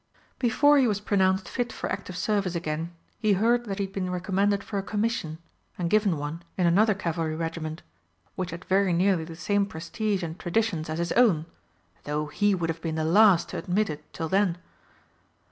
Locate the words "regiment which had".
7.35-8.65